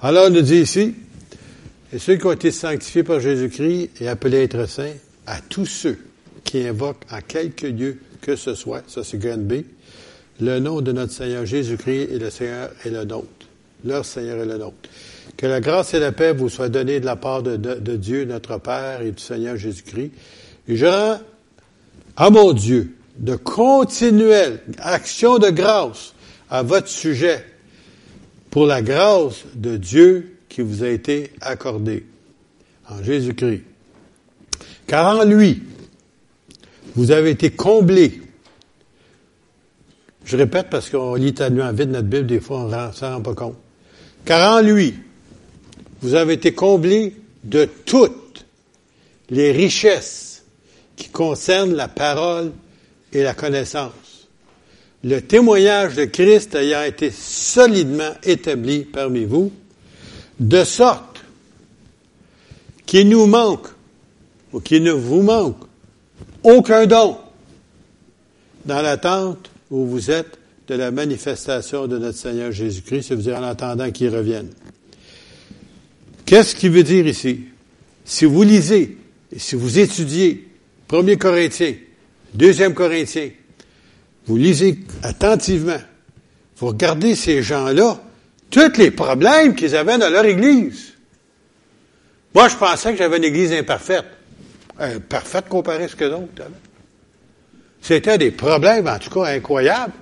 [0.00, 0.94] Alors, on nous dit ici,
[1.92, 4.94] et ceux qui ont été sanctifiés par Jésus-Christ et appelés à être saints,
[5.26, 5.98] à tous ceux
[6.42, 9.62] qui invoquent en quelque lieu que ce soit, ça c'est grand B,
[10.40, 13.28] le nom de notre Seigneur Jésus-Christ et le Seigneur est le nôtre.
[13.84, 14.88] Leur Seigneur est le nôtre.
[15.36, 17.56] Que la grâce et la paix vous soient données de la part de,
[17.96, 20.10] Dieu, notre Père et du Seigneur Jésus-Christ.
[20.68, 21.20] Et je rends
[22.16, 26.14] à mon Dieu de continuelle action de grâce
[26.50, 27.44] à votre sujet
[28.54, 32.06] pour la grâce de Dieu qui vous a été accordée
[32.88, 33.64] en Jésus-Christ.
[34.86, 35.64] Car en lui,
[36.94, 38.22] vous avez été comblés
[40.24, 43.22] je répète parce qu'on lit tellement vite notre Bible, des fois on ne s'en rend
[43.22, 43.56] pas compte.
[44.24, 44.94] Car en lui,
[46.00, 48.46] vous avez été comblés de toutes
[49.30, 50.44] les richesses
[50.94, 52.52] qui concernent la parole
[53.12, 54.03] et la connaissance.
[55.04, 59.52] Le témoignage de Christ ayant été solidement établi parmi vous,
[60.40, 61.22] de sorte
[62.86, 63.66] qu'il nous manque,
[64.52, 65.58] ou qu'il ne vous manque,
[66.42, 67.18] aucun don
[68.64, 70.38] dans l'attente où vous êtes
[70.68, 74.48] de la manifestation de notre Seigneur Jésus-Christ, c'est-à-dire en attendant qu'il revienne.
[76.24, 77.40] Qu'est-ce qu'il veut dire ici?
[78.06, 78.96] Si vous lisez,
[79.30, 80.48] et si vous étudiez
[80.88, 81.74] 1er Corinthiens,
[82.34, 83.30] 2 Corinthiens,
[84.26, 85.80] vous lisez attentivement,
[86.56, 88.00] vous regardez ces gens-là,
[88.50, 90.94] tous les problèmes qu'ils avaient dans leur Église.
[92.34, 94.06] Moi, je pensais que j'avais une Église imparfaite.
[95.08, 96.50] Parfaite comparée à ce que d'autres.
[97.80, 99.92] C'était des problèmes, en tout cas, incroyables.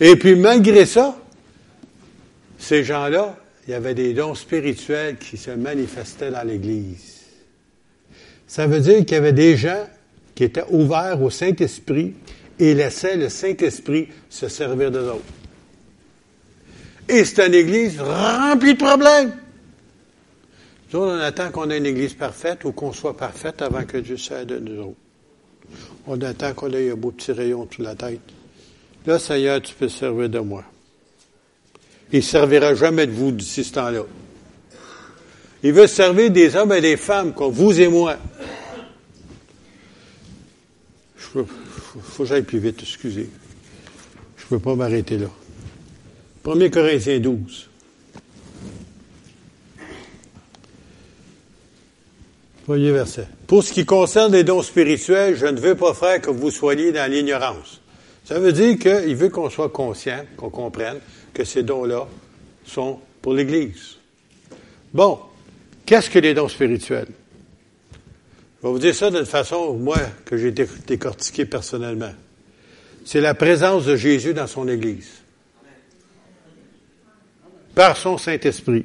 [0.00, 1.16] Et puis, malgré ça,
[2.58, 7.20] ces gens-là, il y avait des dons spirituels qui se manifestaient dans l'Église.
[8.46, 9.86] Ça veut dire qu'il y avait des gens
[10.34, 12.14] qui étaient ouverts au Saint-Esprit
[12.60, 15.20] et laissaient le Saint-Esprit se servir de autres.
[17.08, 19.32] Et c'est une Église remplie de problèmes.
[20.92, 24.16] Nous, on attend qu'on ait une Église parfaite ou qu'on soit parfaite avant que Dieu
[24.16, 24.96] s'aide de nous autres.
[26.06, 28.20] On attend qu'on ait un beau petit rayon sur la tête.
[29.06, 30.64] Là, Seigneur, tu peux servir de moi.
[32.12, 34.02] Il ne servira jamais de vous d'ici ce temps-là.
[35.62, 38.16] Il veut servir des hommes et des femmes comme vous et moi.
[41.98, 43.28] Faut, que j'aille plus vite, excusez.
[44.36, 45.28] Je ne peux pas m'arrêter là.
[46.46, 47.70] 1 Corinthiens 12.
[52.68, 53.26] verset.
[53.46, 56.92] Pour ce qui concerne les dons spirituels, je ne veux pas, faire que vous soyez
[56.92, 57.80] dans l'ignorance.
[58.24, 60.98] Ça veut dire qu'il veut qu'on soit conscient, qu'on comprenne
[61.34, 62.06] que ces dons-là
[62.64, 63.96] sont pour l'Église.
[64.94, 65.18] Bon,
[65.84, 67.08] qu'est-ce que les dons spirituels?
[68.60, 69.96] Je vais vous dire ça d'une façon, moi,
[70.26, 72.12] que j'ai décortiqué personnellement.
[73.06, 75.08] c'est la présence de Jésus dans son Église.
[77.74, 78.84] Par son Saint-Esprit.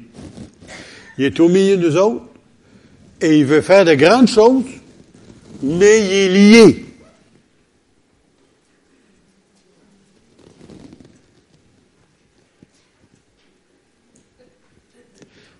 [1.18, 2.24] Il est au milieu de nous autres
[3.20, 4.64] et il veut faire de grandes choses,
[5.62, 6.84] mais il est lié.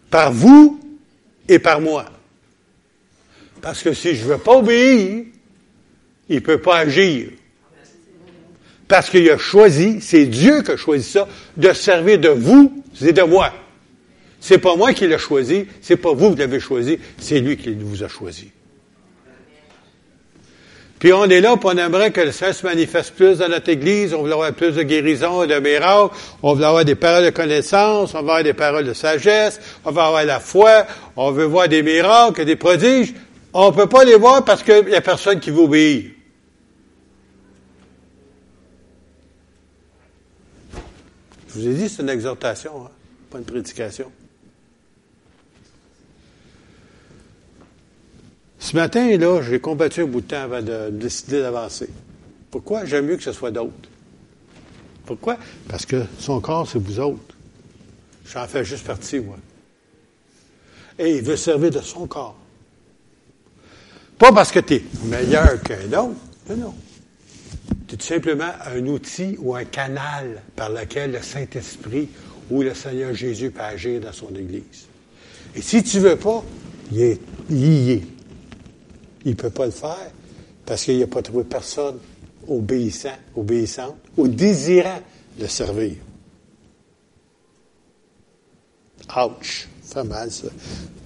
[0.09, 0.81] Par vous
[1.49, 2.16] et par moi.
[3.67, 5.25] Parce que si je ne veux pas obéir,
[6.29, 7.31] il ne peut pas agir.
[8.87, 11.27] Parce qu'il a choisi, c'est Dieu qui a choisi ça,
[11.57, 13.53] de servir de vous et de moi.
[14.39, 17.75] C'est pas moi qui l'ai choisi, c'est pas vous qui l'avez choisi, c'est lui qui
[17.75, 18.53] vous a choisi.
[21.01, 23.69] Puis on est là, puis on aimerait que le Saint se manifeste plus dans notre
[23.69, 27.25] Église, on veut avoir plus de guérison et de miracles, on veut avoir des paroles
[27.25, 31.33] de connaissance, on veut avoir des paroles de sagesse, on veut avoir la foi, on
[31.33, 33.13] veut voir des miracles, des prodiges.
[33.59, 36.11] On ne peut pas les voir parce qu'il n'y a personne qui veut obéir.
[41.49, 42.91] Je vous ai dit, c'est une exhortation, hein,
[43.31, 44.13] pas une prédication.
[48.59, 51.89] Ce matin, là, j'ai combattu un bout de temps avant de décider d'avancer.
[52.51, 52.85] Pourquoi?
[52.85, 53.89] J'aime mieux que ce soit d'autres?
[55.07, 55.39] Pourquoi?
[55.67, 57.35] Parce que son corps, c'est vous autres.
[58.27, 59.39] J'en fais juste partie, moi.
[60.99, 62.37] Et il veut servir de son corps.
[64.19, 66.17] Pas parce que tu es meilleur qu'un autre.
[66.49, 66.75] Non, non.
[67.87, 72.09] Tu es tout simplement un outil ou un canal par lequel le Saint-Esprit
[72.51, 74.87] ou le Seigneur Jésus peut agir dans son Église.
[75.55, 76.43] Et si tu ne veux pas,
[76.93, 78.03] il est lié.
[79.25, 80.11] Il ne peut pas le faire
[80.65, 81.99] parce qu'il n'a pas trouvé personne
[82.49, 85.01] obéissant, obéissante ou désirant
[85.39, 85.95] de servir.
[89.17, 89.69] Ouch!
[89.87, 90.49] Fait mal, ça.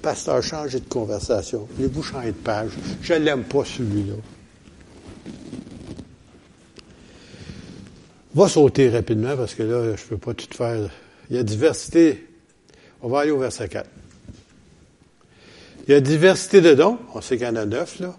[0.02, 1.68] Pasteur, changez de conversation.
[1.76, 2.70] Voulez-vous changer de page?
[3.02, 4.14] Je l'aime pas, celui-là.
[8.34, 10.88] va sauter rapidement parce que là, je ne peux pas tout faire.
[11.28, 12.26] Il y a diversité.
[13.02, 13.88] On va aller au verset 4.
[15.88, 16.98] Il y a diversité de dons.
[17.14, 18.16] On sait qu'il y en a neuf, là.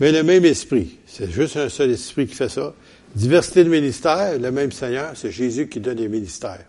[0.00, 0.98] Mais le même esprit.
[1.06, 2.74] C'est juste un seul esprit qui fait ça.
[3.14, 6.64] Diversité de ministères, le même Seigneur, c'est Jésus qui donne les ministères.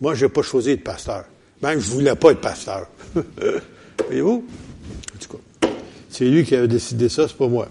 [0.00, 1.24] Moi, je n'ai pas choisi de pasteur.
[1.62, 2.88] Même, je ne voulais pas être pasteur.
[4.06, 4.44] Voyez-vous?
[5.14, 5.68] En tout cas,
[6.10, 7.68] c'est lui qui a décidé ça, c'est pas moi.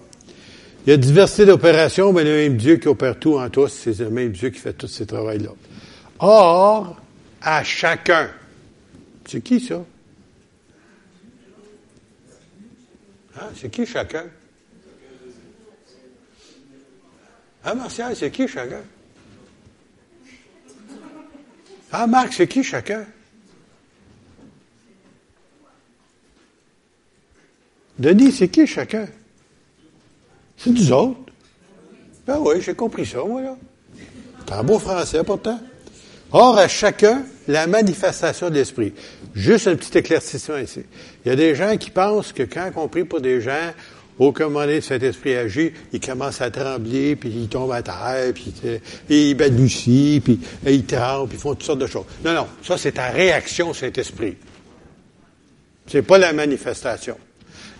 [0.86, 3.98] Il y a diversité d'opérations, mais le même Dieu qui opère tout en tous, c'est
[4.00, 5.50] le même Dieu qui fait tous ces travaux-là.
[6.18, 6.96] Or,
[7.40, 8.30] à chacun.
[9.26, 9.84] C'est qui ça?
[13.36, 13.46] Hein?
[13.54, 14.24] C'est qui chacun?
[17.64, 18.80] Ah, Martial, c'est qui chacun?
[21.92, 23.04] Ah, Marc, c'est qui chacun?
[27.98, 29.06] Denis, c'est qui chacun?
[30.56, 31.18] C'est nous autres.
[32.26, 33.56] Ben oui, j'ai compris ça, moi, là.
[34.46, 35.60] C'est un beau français, pourtant.
[36.30, 38.94] Or, à chacun, la manifestation de l'esprit.
[39.34, 40.82] Juste un petit éclaircissement ici.
[41.24, 43.72] Il y a des gens qui pensent que quand on prie pour des gens,
[44.18, 48.32] au commandé de cet esprit agit, il commence à trembler, puis il tombe à terre,
[48.34, 48.52] puis
[49.08, 52.04] il balbutie, puis il tremble, puis ils font toutes sortes de choses.
[52.24, 54.36] Non, non, ça c'est ta réaction, cet esprit.
[55.86, 57.16] C'est pas la manifestation.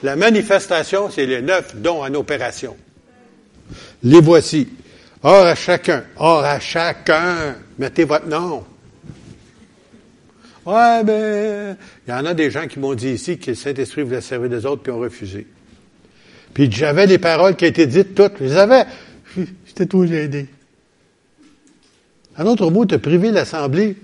[0.03, 2.77] La manifestation, c'est les neuf dons en opération.
[4.03, 4.69] Les voici.
[5.23, 8.65] Or à chacun, or à chacun, mettez votre nom.
[10.67, 14.03] Ouais, ben, il y en a des gens qui m'ont dit ici que le Saint-Esprit
[14.03, 15.47] voulait servir des autres, puis ont refusé.
[16.55, 18.85] Puis j'avais les paroles qui étaient dites toutes, je les avais.
[19.67, 20.49] J'étais tout gêné.
[22.37, 23.97] En autre mot, tu as privé l'Assemblée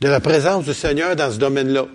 [0.00, 1.86] de la présence du Seigneur dans ce domaine-là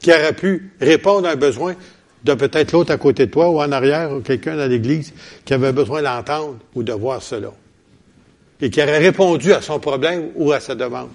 [0.00, 1.76] qui aurait pu répondre à un besoin
[2.24, 5.12] de peut-être l'autre à côté de toi ou en arrière, ou quelqu'un dans l'Église
[5.44, 7.52] qui avait besoin d'entendre ou de voir cela.
[8.60, 11.08] Et qui aurait répondu à son problème ou à sa demande.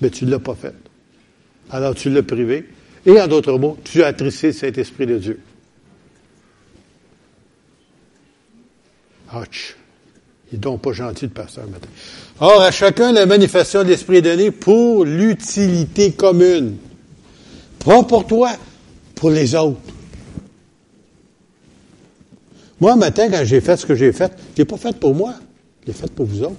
[0.00, 0.74] Mais tu ne l'as pas fait.
[1.70, 2.66] Alors tu l'as privé.
[3.04, 5.40] Et en d'autres mots, tu as attristé le Saint-Esprit de Dieu.
[9.32, 9.76] Ouch.
[10.50, 11.88] Il n'est donc pas gentil le pasteur matin.
[12.38, 16.76] Or, à chacun, la manifestation de l'Esprit est donnée pour l'utilité commune.
[17.86, 18.50] Pas pour toi,
[19.14, 19.78] pour les autres.
[22.80, 25.34] Moi, matin, quand j'ai fait ce que j'ai fait, je l'ai pas fait pour moi,
[25.82, 26.56] je l'ai fait pour vous autres.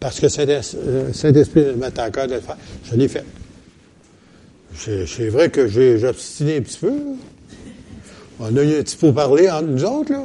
[0.00, 2.56] Parce que euh, Saint-Esprit me met en cœur de le faire.
[2.84, 3.24] Je l'ai fait.
[4.74, 6.92] C'est vrai que j'ai obstiné un petit peu.
[8.40, 10.22] On a eu un petit peu parler entre nous autres, là.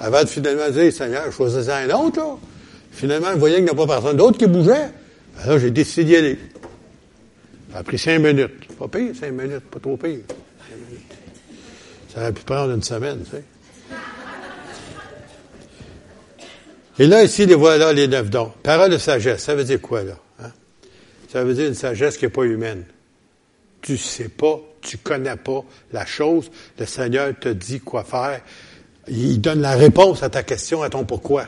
[0.00, 2.36] Avant de finalement dire, Seigneur, choisissez un autre, là.
[2.90, 4.90] Finalement, vous voyez qu'il n'y a pas personne d'autre qui bougeait.
[5.42, 6.38] Alors, j'ai décidé d'y aller.
[7.74, 8.68] Ça a pris cinq minutes.
[8.78, 10.20] Pas pire, cinq minutes, pas trop pire.
[12.08, 13.42] Ça aurait pu prendre une semaine, tu sais.
[17.00, 18.52] Et là, ici, les voilà les neuf dons.
[18.62, 20.16] Parole de sagesse, ça veut dire quoi, là?
[20.40, 20.52] Hein?
[21.32, 22.84] Ça veut dire une sagesse qui n'est pas humaine.
[23.82, 28.40] Tu sais pas, tu connais pas la chose, le Seigneur te dit quoi faire.
[29.08, 31.46] Il donne la réponse à ta question, à ton pourquoi.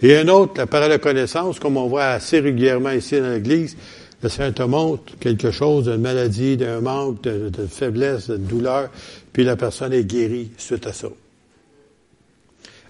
[0.00, 3.76] Et un autre, la parole de connaissance, comme on voit assez régulièrement ici dans l'Église,
[4.22, 8.90] le Seigneur te montre quelque chose d'une maladie, d'un manque, de faiblesse, de douleur,
[9.32, 11.08] puis la personne est guérie suite à ça.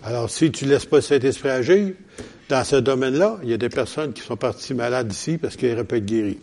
[0.05, 1.95] Alors, si tu ne laisses pas cet esprit agir,
[2.49, 5.73] dans ce domaine-là, il y a des personnes qui sont parties malades ici parce qu'elles
[5.73, 6.39] auraient pu être guéries.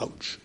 [0.00, 0.38] Ouch.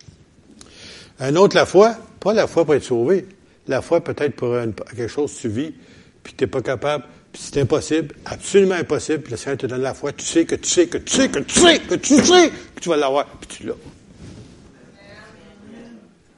[1.18, 3.26] Un autre, la foi, pas la foi pour être sauvé,
[3.68, 4.54] la foi peut-être pour
[4.94, 7.04] quelque chose que puis tu n'es pas capable,
[7.38, 10.68] c'est impossible, absolument impossible, puis le Seigneur te donne la foi, tu sais que tu
[10.68, 13.58] sais que tu sais que tu sais que tu sais que tu vas l'avoir, puis
[13.58, 13.74] tu l'as.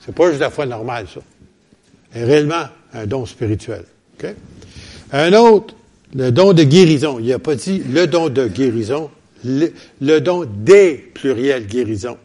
[0.05, 1.21] C'est pas juste la foi normale, ça.
[2.13, 3.85] C'est réellement un don spirituel.
[5.13, 5.75] Un autre,
[6.15, 7.19] le don de guérison.
[7.19, 9.11] Il n'a pas dit le don de guérison,
[9.45, 12.17] le, don des pluriels guérison.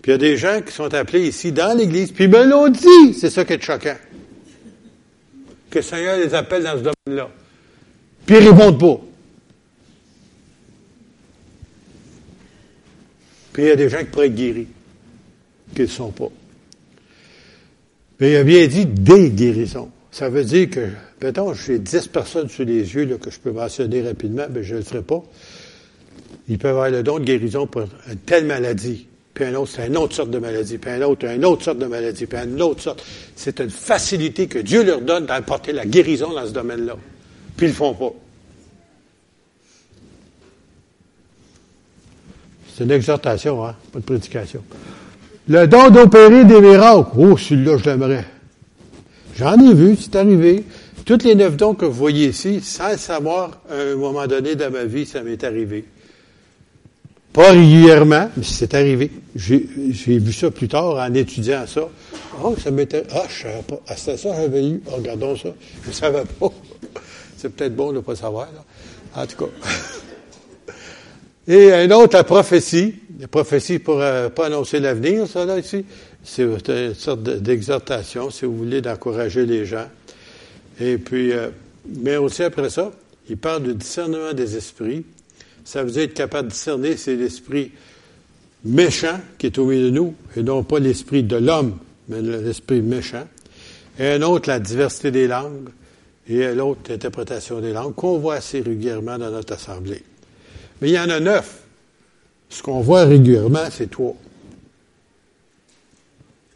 [0.00, 2.44] Puis il y a des gens qui sont appelés ici dans l'Église, puis ils me
[2.44, 3.14] l'ont dit.
[3.14, 3.96] C'est ça qui est choquant.
[5.70, 7.30] Que le Seigneur les appelle dans ce domaine-là.
[8.26, 9.00] Puis ils répondent pas.
[13.52, 14.68] Puis il y a des gens qui pourraient être guéris,
[15.74, 16.28] qu'ils ne sont pas.
[18.20, 19.90] Mais il a bien dit des guérisons.
[20.10, 20.88] Ça veut dire que,
[21.22, 24.78] mettons, j'ai dix personnes sous les yeux que je peux mentionner rapidement, mais je ne
[24.78, 25.22] le ferai pas.
[26.48, 29.06] Ils peuvent avoir le don de guérison pour une telle maladie.
[29.34, 30.78] Puis un autre, c'est une autre sorte de maladie.
[30.78, 32.26] Puis un autre, une autre sorte de maladie.
[32.26, 33.02] Puis une autre sorte.
[33.34, 36.96] C'est une facilité que Dieu leur donne d'apporter la guérison dans ce domaine-là.
[37.62, 38.12] Ils le font pas.
[42.74, 43.76] C'est une exhortation, hein?
[43.92, 44.64] Pas de prédication.
[45.48, 47.10] Le don d'opérer des miracles.
[47.16, 48.24] Oh, celui-là, je l'aimerais.
[49.36, 50.64] J'en ai vu, c'est arrivé.
[51.04, 54.56] Toutes les neuf dons que vous voyez ici, sans le savoir, à un moment donné
[54.56, 55.84] dans ma vie, ça m'est arrivé.
[57.32, 59.10] Pas régulièrement, mais c'est arrivé.
[59.36, 59.58] J'ai
[60.18, 61.88] vu ça plus tard en étudiant ça.
[62.42, 63.04] Oh, ça m'était.
[63.14, 63.80] Ah, je savais pas.
[63.86, 64.82] Ah, c'était ça j'avais eu.
[64.88, 65.50] Oh, regardons ça.
[65.84, 66.48] Je ne savais pas.
[67.42, 69.20] C'est peut-être bon de ne pas savoir, là.
[69.20, 69.50] En tout cas.
[71.48, 72.94] Et un autre, la prophétie.
[73.18, 75.84] La prophétie pour euh, pas annoncer l'avenir, ça, là, ici.
[76.22, 79.88] C'est une sorte d'exhortation, si vous voulez, d'encourager les gens.
[80.80, 81.48] Et puis, euh,
[81.88, 82.92] mais aussi après ça,
[83.28, 85.04] il parle du discernement des esprits.
[85.64, 87.72] Ça veut dire être capable de discerner, c'est l'esprit
[88.64, 91.76] méchant qui est au milieu de nous, et non pas l'esprit de l'homme,
[92.06, 93.26] mais l'esprit méchant.
[93.98, 95.70] Et un autre, la diversité des langues,
[96.28, 100.02] et l'autre, l'interprétation des langues, qu'on voit assez régulièrement dans notre assemblée.
[100.80, 101.62] Mais il y en a neuf.
[102.48, 104.16] Ce qu'on voit régulièrement, c'est trois.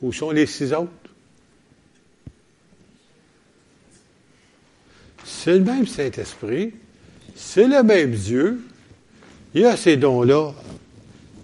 [0.02, 0.90] Où sont les six autres?
[5.24, 6.74] C'est le même Saint-Esprit,
[7.34, 8.60] c'est le même Dieu,
[9.54, 10.52] il a ces dons-là,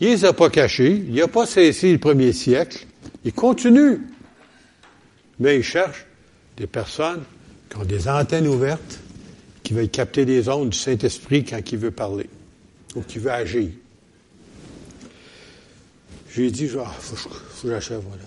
[0.00, 2.86] il ne les a pas cachés, il n'a pas cessé le premier siècle,
[3.24, 4.00] il continue.
[5.38, 6.06] Mais il cherche
[6.56, 7.22] des personnes
[7.72, 9.00] qui ont des antennes ouvertes,
[9.62, 12.28] qui veulent capter des ondes du Saint-Esprit quand il veut parler,
[12.94, 13.70] ou qui veut agir.
[16.34, 17.28] J'ai dit, il faut, faut
[17.62, 18.24] que j'achève, voilà.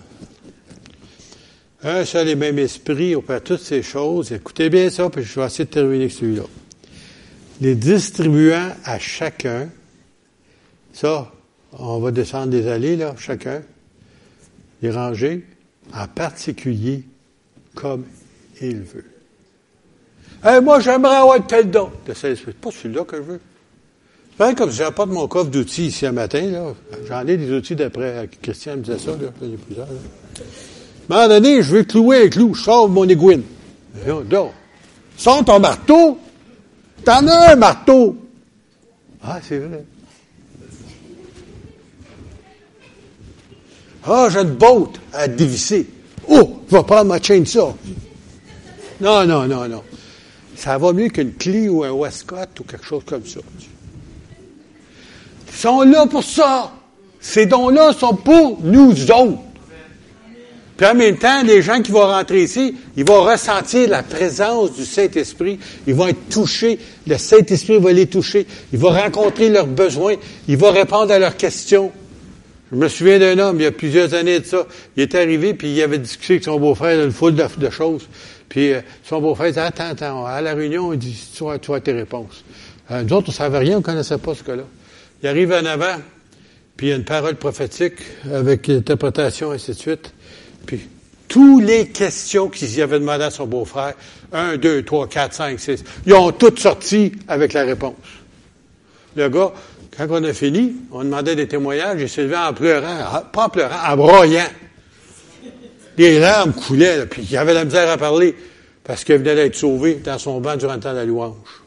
[1.98, 4.32] Un seul et même esprit opère toutes ces choses.
[4.32, 6.44] Écoutez bien ça, puis je vais essayer de terminer avec celui-là.
[7.60, 9.70] Les distribuant à chacun,
[10.92, 11.32] ça,
[11.72, 13.62] on va descendre des allées, là, chacun,
[14.82, 15.44] les ranger,
[15.94, 17.04] en particulier,
[17.74, 18.04] comme
[18.60, 19.15] il veut.
[20.44, 21.90] Hey, moi, j'aimerais avoir tel don.
[22.14, 23.40] C'est pas celui-là que je veux.
[24.38, 26.74] C'est comme si j'apporte mon coffre d'outils ici un matin, là.
[27.08, 29.16] J'en ai des outils d'après Christian me disait ça, là.
[29.42, 29.92] Il y a plusieurs, là.
[31.08, 33.42] À un moment donné, je veux clouer un clou, je sors mon aiguine.
[34.06, 34.50] Donc,
[35.16, 36.18] sors ton marteau.
[37.04, 38.16] T'en as un marteau.
[39.22, 39.84] Ah, c'est vrai.
[44.04, 45.88] Ah, j'ai une botte à dévisser.
[46.28, 47.74] Oh, je vais prendre ma chaîne ça.
[49.00, 49.82] Non, non, non, non.
[50.56, 53.40] Ça va mieux qu'une clé ou un Westcott ou quelque chose comme ça.
[55.48, 56.72] Ils sont là pour ça.
[57.20, 59.38] Ces dons-là sont pour nous autres.
[60.76, 64.72] Puis en même temps, les gens qui vont rentrer ici, ils vont ressentir la présence
[64.74, 65.58] du Saint-Esprit.
[65.86, 66.78] Ils vont être touchés.
[67.06, 68.46] Le Saint-Esprit va les toucher.
[68.72, 70.16] Il va rencontrer leurs besoins.
[70.48, 71.92] Il va répondre à leurs questions.
[72.72, 74.66] Je me souviens d'un homme, il y a plusieurs années de ça.
[74.96, 78.08] Il est arrivé, puis il avait discuté avec son beau-frère une foule de, choses.
[78.48, 81.70] Puis euh, son beau-frère dit, attends, attends, à la réunion, il dit, tu vois, tu
[81.80, 82.44] tes réponses.
[82.90, 84.64] Euh, nous autres, on ne savait rien, on ne connaissait pas ce cas-là.
[85.22, 85.96] Il arrive en avant,
[86.76, 87.94] puis il y a une parole prophétique
[88.32, 90.12] avec interprétation, ainsi de suite.
[90.66, 90.80] Puis,
[91.28, 93.94] Toutes les questions qu'il avait demandé à son beau-frère,
[94.32, 97.94] 1, 2, 3, 4, 5, 6, ils ont toutes sorti avec la réponse.
[99.14, 99.52] Le gars,
[99.96, 103.92] quand on a fini, on demandait des témoignages, s'est levé en pleurant, pas en pleurant,
[103.92, 104.48] en broyant.
[105.96, 108.34] Les larmes coulaient, puis il avait la misère à parler,
[108.84, 111.62] parce qu'il venait d'être sauvé dans son banc durant le temps de la louange.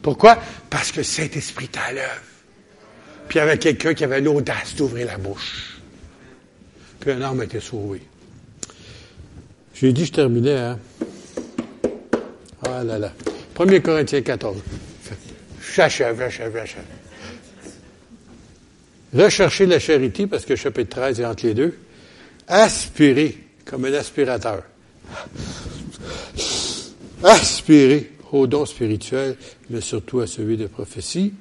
[0.00, 0.38] Pourquoi?
[0.70, 2.22] Parce que le Saint-Esprit est à l'œuvre.
[3.28, 5.80] Puis il y avait quelqu'un qui avait l'audace d'ouvrir la bouche.
[7.00, 8.02] Puis un homme était sauvé.
[9.74, 10.78] J'ai dit, je terminais, hein?
[12.64, 13.12] Ah là là.
[13.58, 14.56] 1 Corinthiens 14.
[15.74, 16.84] J'achève, j'achève, j'achève.
[19.14, 21.76] Recherchez la charité, parce que chapitre 13 est entre les deux.
[22.48, 24.64] Aspirez, comme un aspirateur.
[27.22, 29.36] Aspirez au don spirituel,
[29.68, 31.34] mais surtout à celui de prophétie.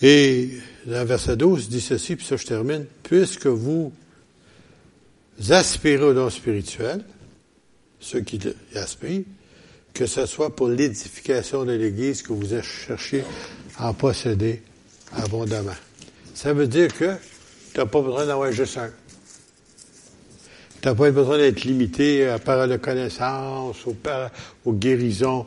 [0.00, 0.50] Et
[0.86, 2.86] dans verset 12, dit ceci, puis ça je termine.
[3.02, 3.92] Puisque vous
[5.50, 7.04] aspirez au don spirituel,
[7.98, 8.40] ceux qui
[8.76, 9.24] aspirent,
[9.92, 13.24] que ce soit pour l'édification de l'Église que vous cherché
[13.76, 14.62] à posséder
[15.16, 15.76] abondamment.
[16.34, 17.14] Ça veut dire que
[17.72, 18.90] tu n'as pas besoin d'avoir juste un.
[20.80, 23.94] Tu n'as pas besoin d'être limité à parole de connaissance, ou
[24.64, 25.46] aux guérisons.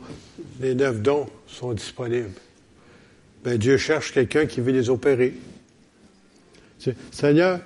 [0.60, 2.32] Les neuf dons sont disponibles.
[3.44, 5.34] Ben, Dieu cherche quelqu'un qui veut les opérer.
[7.10, 7.60] Seigneur,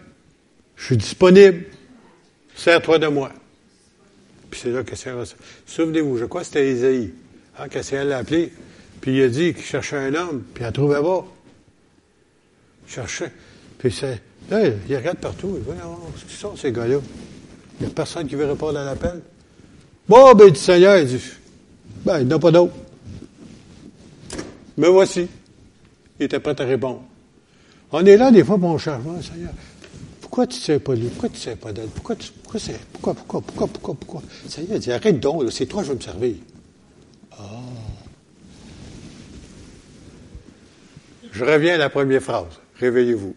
[0.77, 1.65] je suis disponible.
[2.55, 3.33] Sers-toi de moi.
[4.51, 5.11] Puis c'est là que c'est.
[5.67, 7.13] Souvenez-vous, je crois que c'était Isaïe.
[7.59, 8.53] Hein, elle l'a appelé,
[9.01, 11.27] puis il a dit qu'il cherchait un homme, puis elle trouvait pas.
[12.91, 13.33] Il cherchait.
[13.79, 14.21] Puis c'est.
[14.51, 15.57] Là, il regarde partout.
[15.57, 15.81] Il dit,
[16.17, 16.97] ce qu'ils sont, ces gars-là?
[17.79, 19.23] Il n'y a personne qui veut répondre à l'appel.
[20.09, 21.23] Bon, ben, il dit Seigneur, il dit,
[22.05, 22.75] ben, il n'y en a pas d'autre.
[24.77, 25.29] Mais voici.
[26.19, 27.03] Il était prêt à répondre.
[27.93, 29.53] On est là des fois pour on cherche, Seigneur,
[30.21, 31.09] pourquoi tu ne sais pas lui?
[31.09, 31.89] Pourquoi tu ne sais pas d'elle?
[31.89, 32.61] Pourquoi, pourquoi,
[32.93, 34.23] pourquoi, pourquoi, pourquoi, pourquoi, pourquoi?
[34.49, 36.35] Seigneur dit, arrête donc, c'est toi, je vais me servir.
[37.33, 37.45] Ah.
[41.33, 42.59] Je reviens à la première phrase.
[42.81, 43.35] Réveillez-vous.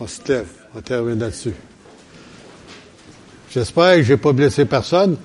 [0.00, 0.48] On se lève.
[0.74, 1.54] On termine là-dessus.
[3.50, 5.16] J'espère que je n'ai pas blessé personne.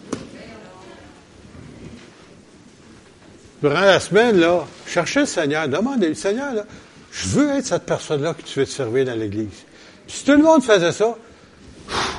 [3.61, 6.65] Durant la semaine, là, cherchez le Seigneur, demandez-lui, Seigneur, là,
[7.11, 9.63] je veux être cette personne-là que tu veux te servir dans l'Église.
[10.07, 11.15] Si tout le monde faisait ça,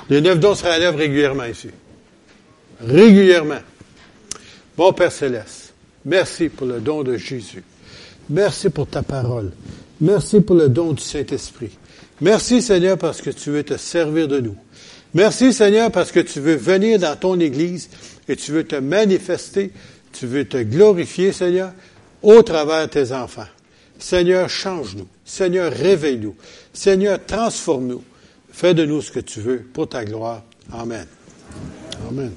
[0.09, 1.69] les neuf dons seraient à l'œuvre régulièrement ici.
[2.81, 3.61] Régulièrement.
[4.77, 5.75] Bon Père Céleste,
[6.05, 7.63] merci pour le don de Jésus.
[8.31, 9.53] Merci pour ta parole.
[10.05, 11.71] Merci pour le don du Saint-Esprit.
[12.21, 14.55] Merci Seigneur parce que tu veux te servir de nous.
[15.15, 17.89] Merci Seigneur parce que tu veux venir dans ton Église
[18.29, 19.73] et tu veux te manifester,
[20.13, 21.73] tu veux te glorifier Seigneur
[22.23, 23.49] au travers de tes enfants.
[23.99, 25.09] Seigneur, change-nous.
[25.25, 26.35] Seigneur, réveille-nous.
[26.75, 28.05] Seigneur, transforme-nous.
[28.53, 30.43] Fais de nous ce que tu veux pour ta gloire.
[30.71, 31.07] Amen.
[32.11, 32.31] Amen.